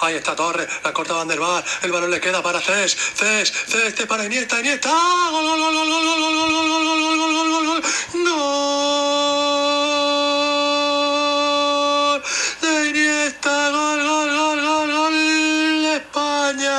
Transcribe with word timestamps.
Ahí 0.00 0.14
está 0.14 0.34
Torres, 0.34 0.66
la 0.82 0.92
corta 0.92 1.12
Van 1.12 1.28
der 1.28 1.38
Vaart. 1.38 1.66
El 1.82 1.92
balón 1.92 2.10
le 2.10 2.18
queda 2.18 2.42
para 2.42 2.60
Cés. 2.60 2.96
Cés, 2.96 3.52
Cés, 3.52 3.88
este 3.88 4.06
para 4.06 4.24
Iniesta, 4.24 4.58
Iniesta. 4.58 4.90
Gol, 5.30 5.44
gol, 5.44 5.60
gol, 5.60 5.74
gol, 5.74 5.86
gol, 5.86 6.04
gol, 6.06 6.22
gol, 6.22 6.34
gol, 6.34 6.68
gol, 6.68 6.88
gol, 6.88 7.04
gol, 7.04 7.48
gol, 7.50 7.66
gol, 7.66 7.82
gol, 8.24 9.02
Iniesta, 12.88 13.70
gol, 13.70 14.02
gol, 14.02 14.30
gol, 14.34 14.62
gol, 14.62 14.92
gol 14.92 15.14
España. 15.94 16.78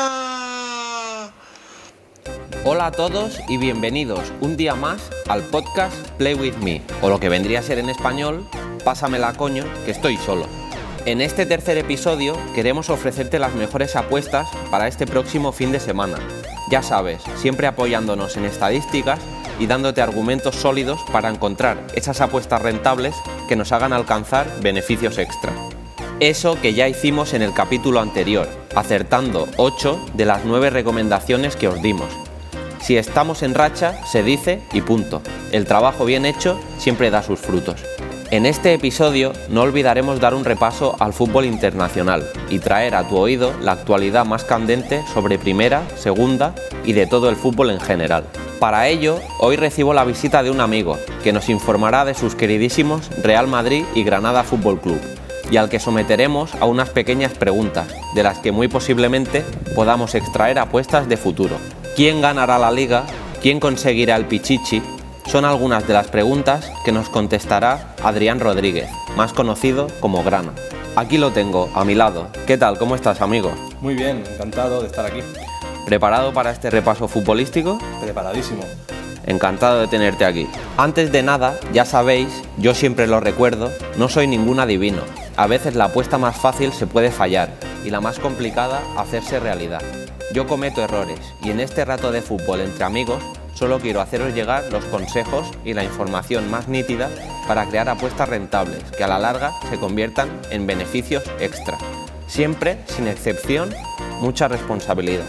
Hola 2.66 2.88
a 2.88 2.92
todos 2.92 3.40
y 3.48 3.58
bienvenidos 3.58 4.34
un 4.42 4.58
día 4.58 4.74
más 4.74 5.04
al 5.28 5.44
podcast 5.44 5.96
Play 6.18 6.34
With 6.34 6.56
Me, 6.56 6.82
o 7.04 7.10
lo 7.10 7.20
que 7.20 7.30
vendría 7.30 7.60
a 7.60 7.64
ser 7.64 7.78
en 7.78 7.90
español, 7.90 8.50
Pásamela 8.84 9.34
coño, 9.34 9.66
que 9.86 9.92
estoy 9.92 10.18
solo. 10.18 10.71
En 11.06 11.20
este 11.20 11.48
tercer 11.48 11.80
episodio 11.80 12.38
queremos 12.54 12.92
ofrecerte 12.92 13.40
las 13.40 13.56
mejores 13.56 13.96
apuestas 13.96 14.48
para 14.70 14.88
este 14.88 15.08
próximo 15.08 15.52
fin 15.52 15.72
de 15.72 15.80
semana. 15.80 16.20
Ya 16.70 16.84
sabes, 16.84 17.24
siempre 17.38 17.66
apoyándonos 17.66 18.38
en 18.38 18.46
estadísticas 18.46 19.20
y 19.60 19.66
dándote 19.66 20.04
argumentos 20.04 20.56
sólidos 20.56 21.02
para 21.12 21.30
encontrar 21.30 21.88
esas 21.96 22.22
apuestas 22.22 22.62
rentables 22.62 23.16
que 23.50 23.56
nos 23.56 23.72
hagan 23.72 23.94
alcanzar 23.94 24.48
beneficios 24.62 25.18
extra. 25.18 25.52
Eso 26.20 26.62
que 26.62 26.76
ya 26.76 26.88
hicimos 26.88 27.34
en 27.34 27.42
el 27.42 27.54
capítulo 27.54 28.00
anterior, 28.00 28.48
acertando 28.76 29.48
8 29.58 30.10
de 30.14 30.26
las 30.26 30.46
9 30.46 30.70
recomendaciones 30.70 31.56
que 31.56 31.68
os 31.68 31.82
dimos. 31.82 32.10
Si 32.80 32.96
estamos 32.96 33.42
en 33.42 33.56
racha, 33.56 34.06
se 34.06 34.22
dice 34.22 34.62
y 34.72 34.82
punto. 34.82 35.24
El 35.52 35.66
trabajo 35.66 36.06
bien 36.06 36.28
hecho 36.28 36.60
siempre 36.78 37.10
da 37.10 37.24
sus 37.24 37.40
frutos. 37.40 37.82
En 38.32 38.46
este 38.46 38.74
episodio 38.74 39.34
no 39.50 39.62
olvidaremos 39.62 40.22
dar 40.22 40.34
un 40.34 40.46
repaso 40.46 40.96
al 41.00 41.12
fútbol 41.12 41.44
internacional 41.44 42.26
y 42.50 42.60
traer 42.60 42.96
a 42.96 43.06
tu 43.06 43.18
oído 43.18 43.52
la 43.60 43.74
actualidad 43.74 44.26
más 44.26 44.46
candente 44.46 45.04
sobre 45.14 45.38
primera, 45.38 45.84
segunda 45.98 46.56
y 46.86 46.94
de 46.94 47.08
todo 47.08 47.30
el 47.30 47.36
fútbol 47.36 47.72
en 47.72 47.82
general. 47.82 48.24
Para 48.58 48.88
ello, 48.88 49.20
hoy 49.42 49.58
recibo 49.58 49.94
la 49.94 50.06
visita 50.06 50.44
de 50.44 50.50
un 50.50 50.62
amigo 50.62 50.98
que 51.26 51.34
nos 51.34 51.50
informará 51.50 52.06
de 52.06 52.14
sus 52.14 52.34
queridísimos 52.34 53.10
Real 53.22 53.48
Madrid 53.48 53.84
y 53.96 54.04
Granada 54.04 54.46
Fútbol 54.46 54.80
Club 54.80 55.02
y 55.52 55.58
al 55.58 55.68
que 55.68 55.82
someteremos 55.82 56.56
a 56.56 56.64
unas 56.64 56.90
pequeñas 56.90 57.34
preguntas, 57.34 57.94
de 58.16 58.24
las 58.24 58.38
que 58.40 58.54
muy 58.54 58.70
posiblemente 58.70 59.44
podamos 59.76 60.16
extraer 60.16 60.58
apuestas 60.58 61.10
de 61.10 61.18
futuro. 61.18 61.58
¿Quién 61.98 62.22
ganará 62.22 62.58
la 62.58 62.72
liga? 62.72 63.04
¿Quién 63.42 63.60
conseguirá 63.60 64.16
el 64.16 64.24
Pichichi? 64.24 64.82
Son 65.32 65.46
algunas 65.46 65.88
de 65.88 65.94
las 65.94 66.10
preguntas 66.10 66.70
que 66.84 66.92
nos 66.92 67.08
contestará 67.08 67.96
Adrián 68.04 68.42
Rodríguez, 68.42 68.90
más 69.16 69.32
conocido 69.32 69.88
como 70.02 70.26
Grana. 70.26 70.52
Aquí 70.98 71.18
lo 71.18 71.32
tengo, 71.32 71.70
a 71.74 71.86
mi 71.86 71.96
lado. 71.96 72.28
¿Qué 72.46 72.58
tal? 72.58 72.78
¿Cómo 72.78 72.96
estás, 72.96 73.22
amigo? 73.22 73.50
Muy 73.80 73.96
bien, 73.96 74.26
encantado 74.30 74.82
de 74.82 74.88
estar 74.88 75.06
aquí. 75.06 75.22
¿Preparado 75.86 76.34
para 76.34 76.52
este 76.52 76.70
repaso 76.70 77.08
futbolístico? 77.08 77.80
Preparadísimo. 78.02 78.64
Encantado 79.26 79.80
de 79.80 79.88
tenerte 79.88 80.26
aquí. 80.26 80.50
Antes 80.76 81.14
de 81.14 81.24
nada, 81.24 81.58
ya 81.72 81.86
sabéis, 81.86 82.28
yo 82.58 82.74
siempre 82.74 83.08
lo 83.08 83.22
recuerdo, 83.22 83.72
no 83.98 84.10
soy 84.10 84.28
ningún 84.28 84.60
adivino. 84.60 85.04
A 85.38 85.48
veces 85.48 85.76
la 85.76 85.86
apuesta 85.86 86.18
más 86.18 86.36
fácil 86.36 86.74
se 86.74 86.88
puede 86.88 87.10
fallar 87.10 87.52
y 87.86 87.90
la 87.90 88.02
más 88.02 88.20
complicada 88.20 88.82
hacerse 88.98 89.40
realidad. 89.40 89.82
Yo 90.34 90.46
cometo 90.46 90.84
errores 90.84 91.20
y 91.42 91.52
en 91.52 91.62
este 91.62 91.86
rato 91.86 92.12
de 92.12 92.22
fútbol 92.22 92.60
entre 92.60 92.84
amigos 92.84 93.24
solo 93.62 93.80
quiero 93.80 94.02
haceros 94.02 94.34
llegar 94.34 94.64
los 94.72 94.84
consejos 94.86 95.46
y 95.64 95.76
la 95.76 95.84
información 95.84 96.50
más 96.50 96.68
nítida 96.68 97.12
para 97.48 97.68
crear 97.68 97.90
apuestas 97.90 98.28
rentables 98.28 98.82
que 98.98 99.04
a 99.04 99.08
la 99.08 99.20
larga 99.20 99.52
se 99.70 99.78
conviertan 99.78 100.30
en 100.50 100.66
beneficios 100.66 101.24
extra. 101.40 101.78
Siempre, 102.26 102.80
sin 102.88 103.08
excepción, 103.08 103.70
mucha 104.20 104.48
responsabilidad. 104.48 105.26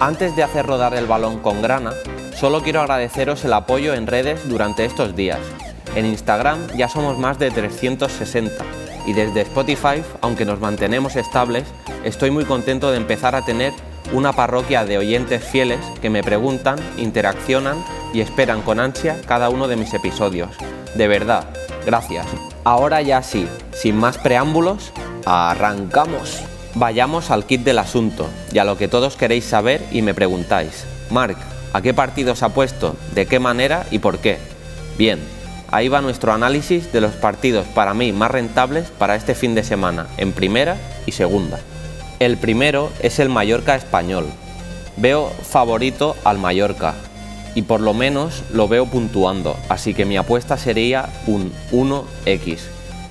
Antes 0.00 0.34
de 0.34 0.42
hacer 0.42 0.66
rodar 0.66 0.94
el 0.94 1.06
balón 1.06 1.38
con 1.38 1.62
grana, 1.62 1.92
solo 2.34 2.60
quiero 2.60 2.80
agradeceros 2.80 3.44
el 3.44 3.52
apoyo 3.52 3.94
en 3.94 4.08
redes 4.08 4.48
durante 4.48 4.84
estos 4.84 5.14
días. 5.14 5.38
En 5.94 6.06
Instagram 6.06 6.58
ya 6.76 6.88
somos 6.88 7.20
más 7.20 7.38
de 7.38 7.52
360 7.52 8.64
y 9.06 9.12
desde 9.12 9.42
Spotify, 9.42 10.02
aunque 10.22 10.44
nos 10.44 10.58
mantenemos 10.58 11.14
estables, 11.14 11.62
estoy 12.02 12.32
muy 12.32 12.46
contento 12.46 12.90
de 12.90 12.96
empezar 12.96 13.36
a 13.36 13.44
tener 13.44 13.72
una 14.12 14.32
parroquia 14.32 14.84
de 14.84 14.98
oyentes 14.98 15.44
fieles 15.44 15.80
que 16.00 16.10
me 16.10 16.22
preguntan, 16.22 16.78
interaccionan 16.96 17.82
y 18.12 18.20
esperan 18.20 18.62
con 18.62 18.80
ansia 18.80 19.20
cada 19.26 19.50
uno 19.50 19.68
de 19.68 19.76
mis 19.76 19.92
episodios. 19.94 20.50
De 20.94 21.08
verdad, 21.08 21.44
gracias. 21.84 22.26
Ahora 22.64 23.02
ya 23.02 23.22
sí, 23.22 23.46
sin 23.72 23.96
más 23.96 24.18
preámbulos, 24.18 24.92
arrancamos. 25.24 26.42
Vayamos 26.74 27.30
al 27.30 27.44
kit 27.46 27.62
del 27.62 27.78
asunto 27.78 28.28
y 28.52 28.58
a 28.58 28.64
lo 28.64 28.76
que 28.76 28.88
todos 28.88 29.16
queréis 29.16 29.44
saber 29.44 29.82
y 29.90 30.02
me 30.02 30.14
preguntáis. 30.14 30.84
Marc, 31.10 31.38
¿a 31.72 31.80
qué 31.80 31.94
partidos 31.94 32.42
ha 32.42 32.50
puesto? 32.50 32.96
¿De 33.14 33.26
qué 33.26 33.38
manera 33.38 33.86
y 33.90 33.98
por 33.98 34.18
qué? 34.18 34.38
Bien, 34.98 35.18
ahí 35.70 35.88
va 35.88 36.00
nuestro 36.00 36.32
análisis 36.32 36.92
de 36.92 37.00
los 37.00 37.12
partidos 37.12 37.66
para 37.66 37.94
mí 37.94 38.12
más 38.12 38.30
rentables 38.30 38.90
para 38.90 39.14
este 39.14 39.34
fin 39.34 39.54
de 39.54 39.64
semana, 39.64 40.06
en 40.16 40.32
primera 40.32 40.76
y 41.06 41.12
segunda. 41.12 41.58
El 42.18 42.38
primero 42.38 42.90
es 43.00 43.18
el 43.18 43.28
Mallorca 43.28 43.74
español. 43.74 44.24
Veo 44.96 45.28
favorito 45.28 46.16
al 46.24 46.38
Mallorca 46.38 46.94
y 47.54 47.60
por 47.60 47.82
lo 47.82 47.92
menos 47.92 48.42
lo 48.54 48.68
veo 48.68 48.86
puntuando, 48.86 49.54
así 49.68 49.92
que 49.92 50.06
mi 50.06 50.16
apuesta 50.16 50.56
sería 50.56 51.10
un 51.26 51.52
1x. 51.72 52.60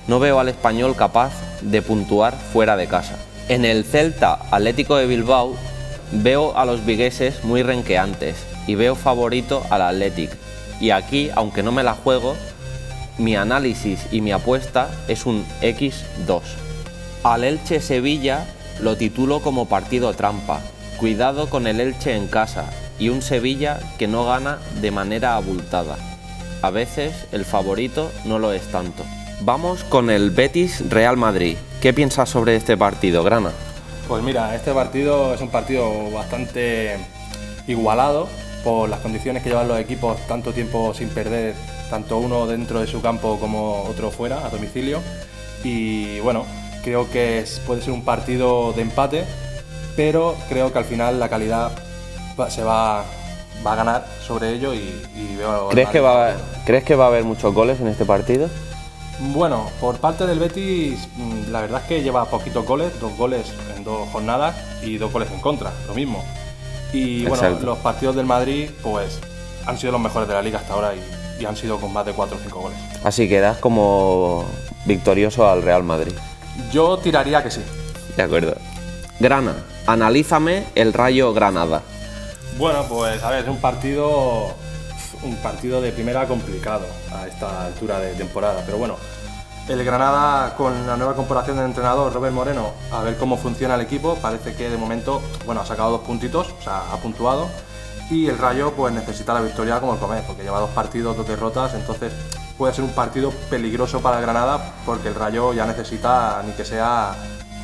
No 0.08 0.18
veo 0.18 0.40
al 0.40 0.48
español 0.48 0.96
capaz 0.96 1.32
de 1.60 1.82
puntuar 1.82 2.34
fuera 2.52 2.76
de 2.76 2.88
casa. 2.88 3.16
En 3.48 3.64
el 3.64 3.84
Celta 3.84 4.40
Atlético 4.50 4.96
de 4.96 5.06
Bilbao 5.06 5.54
veo 6.10 6.58
a 6.58 6.64
los 6.64 6.84
vigueses 6.84 7.44
muy 7.44 7.62
renqueantes 7.62 8.34
y 8.66 8.74
veo 8.74 8.96
favorito 8.96 9.62
al 9.70 9.82
Athletic. 9.82 10.32
Y 10.80 10.90
aquí, 10.90 11.30
aunque 11.36 11.62
no 11.62 11.70
me 11.70 11.84
la 11.84 11.94
juego, 11.94 12.34
mi 13.18 13.36
análisis 13.36 14.00
y 14.10 14.20
mi 14.20 14.32
apuesta 14.32 14.90
es 15.06 15.26
un 15.26 15.46
x2. 15.62 16.40
Al 17.22 17.44
Elche 17.44 17.80
Sevilla 17.80 18.46
lo 18.80 18.96
titulo 18.96 19.40
como 19.40 19.66
partido 19.66 20.12
trampa. 20.14 20.60
Cuidado 20.98 21.50
con 21.50 21.66
el 21.66 21.80
Elche 21.80 22.16
en 22.16 22.26
casa 22.26 22.70
y 22.98 23.10
un 23.10 23.22
Sevilla 23.22 23.80
que 23.98 24.06
no 24.06 24.24
gana 24.24 24.58
de 24.80 24.90
manera 24.90 25.36
abultada. 25.36 25.96
A 26.62 26.70
veces 26.70 27.26
el 27.32 27.44
favorito 27.44 28.10
no 28.24 28.38
lo 28.38 28.52
es 28.52 28.62
tanto. 28.72 29.04
Vamos 29.42 29.84
con 29.84 30.10
el 30.10 30.30
Betis 30.30 30.88
Real 30.88 31.16
Madrid. 31.16 31.56
¿Qué 31.80 31.92
piensas 31.92 32.30
sobre 32.30 32.56
este 32.56 32.76
partido, 32.76 33.22
Grana? 33.22 33.50
Pues 34.08 34.22
mira, 34.22 34.54
este 34.54 34.72
partido 34.72 35.34
es 35.34 35.40
un 35.40 35.50
partido 35.50 36.10
bastante 36.10 36.96
igualado 37.66 38.28
por 38.64 38.88
las 38.88 39.00
condiciones 39.00 39.42
que 39.42 39.50
llevan 39.50 39.68
los 39.68 39.78
equipos 39.78 40.18
tanto 40.26 40.52
tiempo 40.52 40.94
sin 40.94 41.08
perder, 41.10 41.54
tanto 41.90 42.18
uno 42.18 42.46
dentro 42.46 42.80
de 42.80 42.86
su 42.86 43.02
campo 43.02 43.38
como 43.38 43.82
otro 43.82 44.10
fuera, 44.10 44.46
a 44.46 44.48
domicilio. 44.48 45.00
Y 45.62 46.20
bueno, 46.20 46.46
creo 46.86 47.10
que 47.10 47.40
es- 47.40 47.58
puede 47.66 47.82
ser 47.82 47.92
un 47.92 48.04
partido 48.04 48.72
de 48.72 48.82
empate, 48.82 49.24
pero 49.96 50.36
creo 50.48 50.72
que 50.72 50.78
al 50.78 50.84
final 50.84 51.18
la 51.18 51.28
calidad 51.28 51.72
va- 52.38 52.48
se 52.48 52.62
va, 52.62 53.02
va 53.66 53.72
a 53.72 53.74
ganar 53.74 54.06
sobre 54.24 54.52
ello 54.52 54.72
y, 54.72 54.78
y 55.16 55.34
veo... 55.36 55.68
¿Crees 55.70 55.88
que, 55.88 55.98
va. 55.98 56.34
¿Crees 56.64 56.84
que 56.84 56.94
va 56.94 57.06
a 57.06 57.08
haber 57.08 57.24
muchos 57.24 57.52
goles 57.52 57.80
en 57.80 57.88
este 57.88 58.04
partido? 58.04 58.48
Bueno, 59.18 59.68
por 59.80 59.96
parte 59.96 60.28
del 60.28 60.38
Betis, 60.38 61.08
mm, 61.16 61.50
la 61.50 61.62
verdad 61.62 61.80
es 61.82 61.88
que 61.88 62.02
lleva 62.04 62.24
poquitos 62.26 62.64
goles, 62.64 62.92
dos 63.00 63.16
goles 63.16 63.46
en 63.76 63.82
dos 63.82 64.08
jornadas 64.12 64.54
y 64.84 64.96
dos 64.98 65.12
goles 65.12 65.28
en 65.32 65.40
contra, 65.40 65.72
lo 65.88 65.94
mismo. 65.94 66.22
Y 66.92 67.24
bueno, 67.26 67.58
los 67.62 67.78
partidos 67.78 68.14
del 68.14 68.26
Madrid, 68.26 68.70
pues 68.84 69.18
han 69.66 69.76
sido 69.76 69.90
los 69.90 70.00
mejores 70.00 70.28
de 70.28 70.34
la 70.34 70.42
liga 70.42 70.60
hasta 70.60 70.74
ahora 70.74 70.92
y, 70.94 71.42
y 71.42 71.46
han 71.46 71.56
sido 71.56 71.80
con 71.80 71.92
más 71.92 72.06
de 72.06 72.12
4 72.12 72.36
o 72.36 72.40
5 72.40 72.60
goles. 72.60 72.78
Así 73.02 73.28
que 73.28 73.40
das 73.40 73.56
como 73.58 74.44
victorioso 74.84 75.48
al 75.50 75.62
Real 75.62 75.82
Madrid. 75.82 76.12
Yo 76.72 76.98
tiraría 76.98 77.42
que 77.42 77.50
sí. 77.50 77.62
De 78.16 78.22
acuerdo. 78.22 78.56
Grana, 79.20 79.54
analízame 79.86 80.66
el 80.74 80.92
Rayo 80.92 81.32
Granada. 81.32 81.82
Bueno, 82.58 82.84
pues 82.88 83.22
a 83.22 83.30
ver, 83.30 83.44
es 83.44 83.48
un 83.48 83.60
partido 83.60 84.54
un 85.22 85.36
partido 85.36 85.80
de 85.80 85.92
primera 85.92 86.26
complicado 86.26 86.86
a 87.12 87.26
esta 87.26 87.66
altura 87.66 87.98
de 87.98 88.14
temporada, 88.14 88.62
pero 88.64 88.78
bueno, 88.78 88.96
el 89.68 89.84
Granada 89.84 90.54
con 90.54 90.86
la 90.86 90.96
nueva 90.96 91.14
comparación 91.14 91.56
del 91.56 91.66
entrenador 91.66 92.12
Robert 92.12 92.34
Moreno, 92.34 92.72
a 92.92 93.02
ver 93.02 93.16
cómo 93.16 93.36
funciona 93.36 93.74
el 93.74 93.80
equipo, 93.80 94.16
parece 94.16 94.54
que 94.54 94.70
de 94.70 94.76
momento, 94.76 95.20
bueno, 95.44 95.60
ha 95.60 95.66
sacado 95.66 95.90
dos 95.92 96.00
puntitos, 96.02 96.48
o 96.58 96.62
sea, 96.62 96.92
ha 96.92 96.96
puntuado 96.98 97.48
y 98.10 98.28
el 98.28 98.38
Rayo 98.38 98.72
pues 98.72 98.94
necesita 98.94 99.34
la 99.34 99.40
victoria 99.40 99.80
como 99.80 99.94
el 99.94 99.98
comer, 99.98 100.22
porque 100.26 100.44
lleva 100.44 100.60
dos 100.60 100.70
partidos, 100.70 101.16
dos 101.16 101.26
derrotas, 101.26 101.74
entonces 101.74 102.12
puede 102.58 102.72
ser 102.74 102.84
un 102.84 102.90
partido 102.90 103.30
peligroso 103.50 104.00
para 104.00 104.16
el 104.18 104.22
Granada 104.22 104.74
porque 104.84 105.08
el 105.08 105.14
Rayo 105.14 105.52
ya 105.52 105.66
necesita 105.66 106.42
ni 106.46 106.52
que 106.52 106.64
sea 106.64 107.10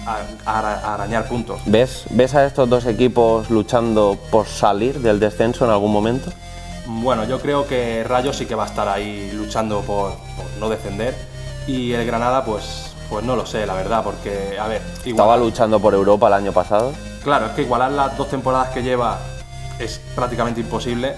a- 0.07 0.19
a- 0.47 0.95
arañar 0.95 1.27
puntos. 1.29 1.61
¿Ves, 1.67 2.05
¿Ves 2.11 2.35
a 2.35 2.45
estos 2.45 2.69
dos 2.69 2.87
equipos 2.87 3.51
luchando 3.51 4.19
por 4.31 4.47
salir 4.47 5.01
del 5.01 5.21
descenso 5.21 5.65
en 5.65 5.71
algún 5.71 5.93
momento? 5.93 6.31
Bueno, 6.87 7.25
yo 7.25 7.41
creo 7.41 7.67
que 7.67 8.03
Rayo 8.05 8.33
sí 8.33 8.45
que 8.47 8.55
va 8.55 8.65
a 8.65 8.67
estar 8.67 8.89
ahí 8.89 9.31
luchando 9.33 9.81
por, 9.83 10.11
por 10.37 10.47
no 10.59 10.69
descender 10.69 11.15
y 11.67 11.93
el 11.93 12.05
Granada 12.07 12.45
pues, 12.45 12.89
Pues 13.09 13.25
no 13.27 13.37
lo 13.37 13.45
sé, 13.45 13.67
la 13.67 13.75
verdad, 13.75 14.03
porque, 14.03 14.57
a 14.59 14.67
ver, 14.69 14.81
Estaba 15.05 15.37
luchando 15.37 15.79
por 15.79 15.93
Europa 15.93 16.29
el 16.29 16.33
año 16.33 16.53
pasado. 16.53 16.93
Claro, 17.23 17.47
es 17.47 17.53
que 17.53 17.61
igualar 17.63 17.93
las 17.93 18.17
dos 18.17 18.29
temporadas 18.31 18.71
que 18.71 18.83
lleva 18.83 19.19
es 19.79 20.01
prácticamente 20.15 20.61
imposible. 20.63 21.15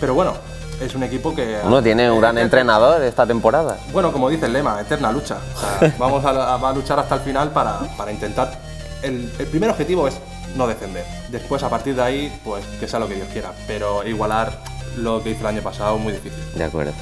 Pero 0.00 0.14
bueno, 0.14 0.34
es 0.80 0.94
un 0.94 1.02
equipo 1.02 1.34
que. 1.34 1.58
Uno 1.64 1.82
tiene 1.82 2.10
un 2.10 2.20
gran 2.20 2.38
entrenador 2.38 3.02
esta 3.02 3.26
temporada. 3.26 3.78
Bueno, 3.92 4.12
como 4.12 4.28
dice 4.28 4.46
el 4.46 4.52
lema, 4.52 4.80
eterna 4.80 5.12
lucha. 5.12 5.38
O 5.54 5.80
sea, 5.80 5.94
vamos 5.98 6.24
a, 6.24 6.54
a 6.54 6.72
luchar 6.72 6.98
hasta 6.98 7.16
el 7.16 7.20
final 7.20 7.50
para, 7.50 7.78
para 7.96 8.12
intentar. 8.12 8.58
El, 9.02 9.30
el 9.38 9.46
primer 9.46 9.70
objetivo 9.70 10.08
es 10.08 10.14
no 10.56 10.66
defender. 10.66 11.04
Después, 11.30 11.62
a 11.62 11.68
partir 11.68 11.94
de 11.94 12.02
ahí, 12.02 12.40
pues 12.44 12.64
que 12.80 12.88
sea 12.88 12.98
lo 12.98 13.08
que 13.08 13.14
Dios 13.14 13.28
quiera. 13.32 13.52
Pero 13.66 14.06
igualar 14.06 14.58
lo 14.96 15.22
que 15.22 15.30
hizo 15.30 15.40
el 15.40 15.46
año 15.46 15.62
pasado 15.62 15.98
muy 15.98 16.12
difícil. 16.12 16.38
De 16.54 16.64
acuerdo. 16.64 16.92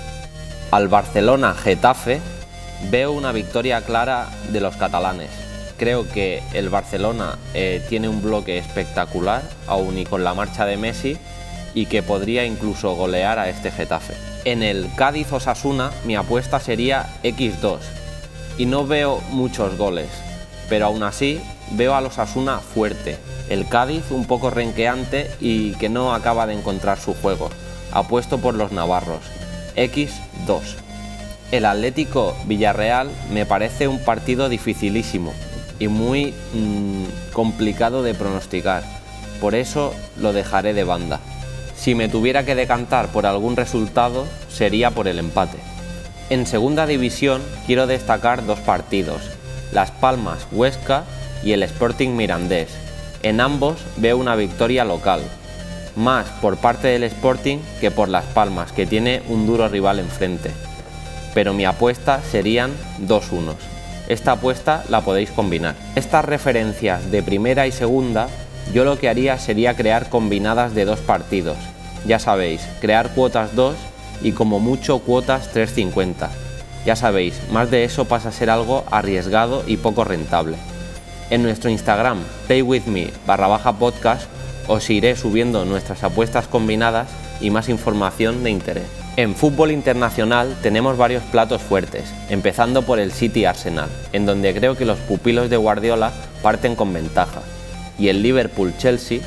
Al 0.71 0.89
Barcelona 0.89 1.55
Getafe 1.55 2.21
veo 2.91 3.13
una 3.13 3.33
victoria 3.33 3.83
clara 3.83 4.29
de 4.51 4.61
los 4.61 4.77
catalanes. 4.77 5.31
Creo 5.79 6.09
que 6.09 6.43
el 6.55 6.69
Barcelona 6.71 7.37
eh, 7.55 7.85
tiene 7.89 8.09
un 8.09 8.23
bloque 8.23 8.57
espectacular, 8.59 9.43
aún 9.67 9.99
y 9.99 10.05
con 10.05 10.23
la 10.25 10.33
marcha 10.33 10.65
de 10.65 10.77
Messi, 10.77 11.19
y 11.75 11.87
que 11.87 12.03
podría 12.03 12.45
incluso 12.45 12.95
golear 12.95 13.39
a 13.39 13.49
este 13.49 13.71
Getafe. 13.71 14.15
En 14.45 14.63
el 14.63 14.89
Cádiz 14.97 15.33
Osasuna 15.33 15.91
mi 16.05 16.17
apuesta 16.17 16.61
sería 16.61 17.07
X2 17.23 17.79
y 18.59 18.67
no 18.67 18.87
veo 18.87 19.21
muchos 19.31 19.77
goles, 19.77 20.09
pero 20.69 20.87
aún 20.87 21.03
así 21.03 21.41
veo 21.73 21.95
al 21.95 22.07
Osasuna 22.07 22.59
fuerte, 22.59 23.19
el 23.49 23.69
Cádiz 23.69 24.11
un 24.11 24.27
poco 24.27 24.51
renqueante 24.51 25.31
y 25.41 25.73
que 25.75 25.89
no 25.89 26.15
acaba 26.15 26.47
de 26.47 26.55
encontrar 26.55 26.99
su 26.99 27.15
juego. 27.15 27.51
Apuesto 27.93 28.39
por 28.39 28.55
los 28.55 28.73
navarros. 28.73 29.23
X2. 29.77 30.61
El 31.51 31.67
Atlético 31.67 32.35
Villarreal 32.47 33.11
me 33.31 33.45
parece 33.45 33.89
un 33.89 33.99
partido 33.99 34.49
dificilísimo 34.49 35.35
y 35.79 35.89
muy 35.89 36.33
mm, 36.55 37.33
complicado 37.33 38.03
de 38.03 38.15
pronosticar. 38.15 38.83
Por 39.41 39.55
eso 39.55 39.93
lo 40.17 40.33
dejaré 40.33 40.73
de 40.73 40.85
banda. 40.85 41.21
Si 41.83 41.97
me 41.97 42.09
tuviera 42.09 42.45
que 42.45 42.55
decantar 42.55 43.09
por 43.09 43.27
algún 43.27 43.57
resultado, 43.57 44.25
sería 44.49 44.93
por 44.93 45.09
el 45.09 45.19
empate. 45.19 45.59
En 46.31 46.47
segunda 46.47 46.87
división 46.87 47.43
quiero 47.67 47.89
destacar 47.89 48.47
dos 48.47 48.61
partidos, 48.61 49.21
Las 49.73 49.91
Palmas 49.91 50.47
Huesca 50.53 51.03
y 51.43 51.51
el 51.51 51.65
Sporting 51.65 52.11
Mirandés. 52.11 52.69
En 53.25 53.41
ambos 53.41 53.81
veo 53.97 54.17
una 54.17 54.37
victoria 54.37 54.85
local, 54.85 55.23
más 55.97 56.29
por 56.41 56.57
parte 56.57 56.87
del 56.87 57.03
Sporting 57.03 57.59
que 57.81 57.91
por 57.91 58.09
Las 58.09 58.27
Palmas, 58.27 58.71
que 58.71 58.87
tiene 58.87 59.21
un 59.29 59.49
duro 59.49 59.67
rival 59.67 59.99
enfrente. 59.99 60.53
Pero 61.35 61.53
mi 61.53 61.65
apuesta 61.65 62.21
serían 62.31 62.71
dos 62.99 63.33
unos. 63.33 63.57
Esta 64.07 64.33
apuesta 64.33 64.85
la 64.89 65.01
podéis 65.01 65.33
combinar. 65.33 65.75
Estas 65.97 66.25
referencias 66.25 67.11
de 67.11 67.25
primera 67.25 67.67
y 67.67 67.73
segunda, 67.73 68.29
yo 68.73 68.85
lo 68.85 68.99
que 68.99 69.09
haría 69.09 69.39
sería 69.39 69.75
crear 69.75 70.09
combinadas 70.09 70.75
de 70.75 70.85
dos 70.85 71.01
partidos. 71.01 71.57
Ya 72.07 72.19
sabéis, 72.19 72.63
crear 72.81 73.11
cuotas 73.11 73.55
2 73.55 73.77
y 74.23 74.33
como 74.33 74.61
mucho 74.61 74.99
cuotas 75.01 75.51
350. 75.53 76.31
Ya 76.85 76.97
sabéis, 76.97 77.41
más 77.51 77.71
de 77.71 77.85
eso 77.85 78.07
pasa 78.07 78.31
a 78.31 78.33
ser 78.33 78.51
algo 78.51 78.85
arriesgado 78.91 79.63
y 79.67 79.77
poco 79.77 80.05
rentable. 80.05 80.57
En 81.31 81.43
nuestro 81.43 81.71
Instagram, 81.71 82.19
paywithme 82.49 83.11
barra 83.27 83.47
baja 83.47 83.75
podcast, 83.75 84.27
os 84.69 84.91
iré 84.91 85.17
subiendo 85.17 85.65
nuestras 85.65 86.03
apuestas 86.03 86.47
combinadas 86.47 87.09
y 87.41 87.51
más 87.51 87.69
información 87.69 88.43
de 88.43 88.51
interés. 88.51 89.03
En 89.17 89.35
fútbol 89.35 89.73
internacional 89.73 90.57
tenemos 90.63 90.97
varios 90.97 91.23
platos 91.25 91.61
fuertes, 91.61 92.05
empezando 92.31 92.83
por 92.83 92.99
el 92.99 93.13
City 93.13 93.45
Arsenal, 93.45 93.91
en 94.13 94.27
donde 94.27 94.55
creo 94.55 94.77
que 94.77 94.87
los 94.87 94.99
pupilos 94.99 95.51
de 95.51 95.59
Guardiola 95.59 96.13
parten 96.43 96.75
con 96.75 96.93
ventaja, 96.93 97.43
y 97.99 98.09
el 98.09 98.23
Liverpool 98.23 98.73
Chelsea, 98.79 99.21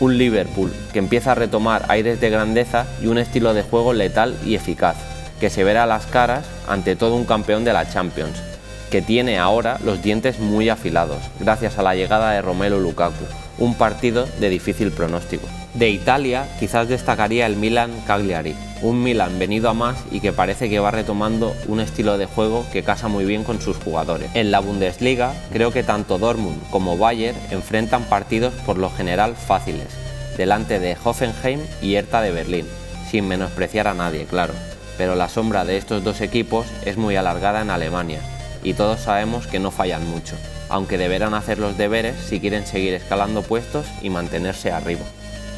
un 0.00 0.18
Liverpool 0.18 0.72
que 0.92 0.98
empieza 0.98 1.32
a 1.32 1.36
retomar 1.36 1.84
aires 1.88 2.20
de 2.20 2.30
grandeza 2.30 2.86
y 3.02 3.06
un 3.06 3.18
estilo 3.18 3.54
de 3.54 3.62
juego 3.62 3.92
letal 3.92 4.36
y 4.44 4.54
eficaz, 4.54 4.96
que 5.40 5.50
se 5.50 5.64
verá 5.64 5.84
a 5.84 5.86
las 5.86 6.06
caras 6.06 6.44
ante 6.68 6.96
todo 6.96 7.16
un 7.16 7.24
campeón 7.24 7.64
de 7.64 7.72
la 7.72 7.88
Champions, 7.88 8.42
que 8.90 9.02
tiene 9.02 9.38
ahora 9.38 9.78
los 9.84 10.02
dientes 10.02 10.38
muy 10.38 10.68
afilados, 10.68 11.22
gracias 11.40 11.78
a 11.78 11.82
la 11.82 11.94
llegada 11.94 12.32
de 12.32 12.42
Romelu 12.42 12.78
Lukaku, 12.80 13.24
un 13.58 13.74
partido 13.74 14.26
de 14.40 14.50
difícil 14.50 14.92
pronóstico. 14.92 15.48
De 15.74 15.88
Italia 15.88 16.46
quizás 16.60 16.88
destacaría 16.88 17.46
el 17.46 17.56
Milan 17.56 17.90
Cagliari, 18.06 18.54
un 18.82 19.02
Milan 19.02 19.38
venido 19.38 19.70
a 19.70 19.74
más 19.74 19.96
y 20.10 20.20
que 20.20 20.32
parece 20.32 20.68
que 20.68 20.80
va 20.80 20.90
retomando 20.90 21.54
un 21.68 21.80
estilo 21.80 22.18
de 22.18 22.26
juego 22.26 22.66
que 22.72 22.82
casa 22.82 23.08
muy 23.08 23.24
bien 23.24 23.44
con 23.44 23.60
sus 23.60 23.76
jugadores. 23.76 24.30
En 24.34 24.50
la 24.50 24.60
Bundesliga 24.60 25.34
creo 25.52 25.72
que 25.72 25.84
tanto 25.84 26.18
Dortmund 26.18 26.60
como 26.70 26.98
Bayern 26.98 27.38
enfrentan 27.50 28.04
partidos 28.04 28.52
por 28.66 28.78
lo 28.78 28.90
general 28.90 29.36
fáciles, 29.36 29.88
delante 30.36 30.80
de 30.80 30.96
Hoffenheim 31.02 31.60
y 31.80 31.94
Hertha 31.94 32.20
de 32.20 32.32
Berlín, 32.32 32.66
sin 33.10 33.28
menospreciar 33.28 33.86
a 33.86 33.94
nadie, 33.94 34.24
claro. 34.24 34.54
Pero 34.98 35.14
la 35.14 35.28
sombra 35.28 35.64
de 35.64 35.76
estos 35.76 36.04
dos 36.04 36.20
equipos 36.20 36.66
es 36.84 36.96
muy 36.96 37.16
alargada 37.16 37.62
en 37.62 37.70
Alemania 37.70 38.20
y 38.64 38.74
todos 38.74 39.00
sabemos 39.00 39.46
que 39.46 39.58
no 39.58 39.70
fallan 39.70 40.06
mucho, 40.08 40.36
aunque 40.68 40.98
deberán 40.98 41.34
hacer 41.34 41.58
los 41.58 41.78
deberes 41.78 42.16
si 42.16 42.40
quieren 42.40 42.66
seguir 42.66 42.94
escalando 42.94 43.42
puestos 43.42 43.86
y 44.02 44.10
mantenerse 44.10 44.72
arriba. 44.72 45.04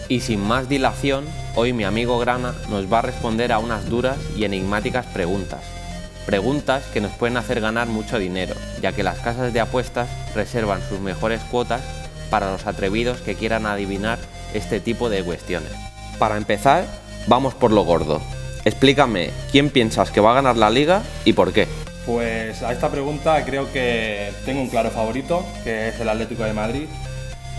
Y 0.09 0.21
sin 0.21 0.41
más 0.41 0.69
dilación, 0.69 1.25
hoy 1.55 1.73
mi 1.73 1.85
amigo 1.85 2.19
Grana 2.19 2.55
nos 2.69 2.93
va 2.93 2.99
a 2.99 3.03
responder 3.03 3.53
a 3.53 3.59
unas 3.59 3.89
duras 3.89 4.19
y 4.37 4.45
enigmáticas 4.45 5.07
preguntas. 5.07 5.61
Preguntas 6.27 6.85
que 6.93 7.01
nos 7.01 7.13
pueden 7.13 7.39
hacer 7.39 7.61
ganar 7.61 7.87
mucho 7.87 8.19
dinero, 8.19 8.55
ya 8.83 8.93
que 8.93 9.03
las 9.03 9.19
casas 9.19 9.53
de 9.53 9.61
apuestas 9.61 10.09
reservan 10.35 10.83
sus 10.89 11.01
mejores 11.01 11.41
cuotas 11.51 11.83
para 12.29 12.51
los 12.51 12.67
atrevidos 12.67 13.21
que 13.21 13.35
quieran 13.35 13.65
adivinar 13.65 14.19
este 14.53 14.81
tipo 14.81 15.09
de 15.09 15.23
cuestiones. 15.23 15.73
Para 16.19 16.37
empezar, 16.37 16.85
vamos 17.27 17.55
por 17.55 17.73
lo 17.73 17.85
gordo. 17.85 18.21
Explícame, 18.65 19.31
¿quién 19.53 19.71
piensas 19.71 20.11
que 20.11 20.21
va 20.21 20.33
a 20.33 20.35
ganar 20.35 20.57
la 20.57 20.71
liga 20.71 21.03
y 21.25 21.33
por 21.33 21.53
qué? 21.53 21.67
Pues 22.07 22.63
a 22.63 22.73
esta 22.73 22.91
pregunta 22.91 23.43
creo 23.45 23.73
que 23.73 24.33
tengo 24.45 24.61
un 24.61 24.69
claro 24.69 24.91
favorito, 24.91 25.45
que 25.65 25.89
es 25.89 26.01
el 26.01 26.09
Atlético 26.09 26.45
de 26.45 26.53
Madrid. 26.53 26.87